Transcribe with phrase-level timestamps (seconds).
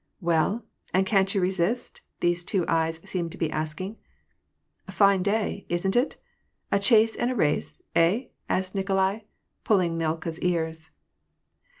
[0.11, 3.97] << Well, and can't yon resist?" these two eyes seemed to be asking."
[4.89, 6.15] Fine day, isn't it?
[6.71, 9.25] A chase and a race, hey?" asked Nik olai,
[9.63, 10.89] pulling Milka's ears.